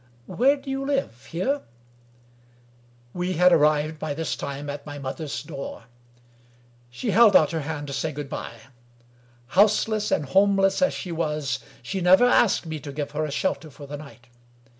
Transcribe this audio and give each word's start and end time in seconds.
Where 0.25 0.57
do 0.57 0.71
you 0.71 0.83
live? 0.83 1.25
Here?" 1.27 1.61
We 3.13 3.33
had 3.33 3.53
arrived, 3.53 3.99
by 3.99 4.15
this 4.15 4.35
time, 4.35 4.67
at 4.67 4.83
my 4.83 4.97
mother's 4.97 5.43
door. 5.43 5.83
She 6.89 7.11
held 7.11 7.35
out 7.35 7.51
her 7.51 7.59
hand 7.61 7.85
to 7.85 7.93
say 7.93 8.11
good 8.11 8.27
by. 8.27 8.53
Houseless 9.49 10.09
and 10.09 10.25
home 10.25 10.57
less 10.57 10.81
as 10.81 10.95
she 10.95 11.11
was, 11.11 11.59
she 11.83 12.01
never 12.01 12.25
asked 12.25 12.65
me 12.65 12.79
to 12.79 12.91
give 12.91 13.11
her 13.11 13.25
a 13.25 13.29
shelter 13.31 13.69
for 13.69 13.85
the 13.85 13.95
night. 13.95 14.25